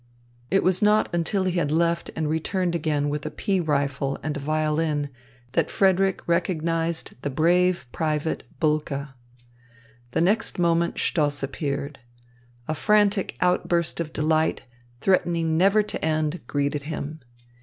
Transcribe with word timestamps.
It 0.49 0.63
was 0.63 0.81
not 0.81 1.13
until 1.13 1.43
he 1.43 1.59
had 1.59 1.71
left 1.71 2.09
and 2.15 2.27
returned 2.27 2.73
again 2.73 3.07
with 3.07 3.23
a 3.23 3.29
pea 3.29 3.59
rifle 3.59 4.17
and 4.23 4.35
a 4.35 4.39
violin 4.39 5.11
that 5.51 5.69
Frederick 5.69 6.27
recognised 6.27 7.13
the 7.21 7.29
brave 7.29 7.85
private, 7.91 8.43
Bulke. 8.59 9.09
The 10.09 10.21
next 10.21 10.57
moment 10.57 10.97
Stoss 10.99 11.43
appeared. 11.43 11.99
A 12.67 12.73
frantic 12.73 13.37
outburst 13.41 13.99
of 13.99 14.11
delight, 14.11 14.63
threatening 15.01 15.55
never 15.55 15.83
to 15.83 16.03
end, 16.03 16.41
greeted 16.47 16.81
him. 16.81 17.19